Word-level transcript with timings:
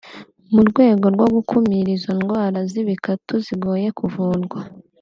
mu 0.53 0.61
rwego 0.69 1.05
rwo 1.15 1.27
gukumira 1.35 1.89
izo 1.97 2.11
ndwara 2.19 2.57
z’ibikatu 2.71 3.33
zigoye 3.45 3.87
kuvurwa 3.97 4.59